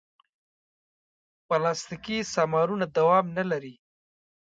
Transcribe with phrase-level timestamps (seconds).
[1.47, 3.75] پلاستيکي سامانونه دوام نه لري.